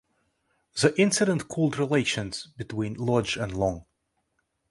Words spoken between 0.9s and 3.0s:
incident cooled relations between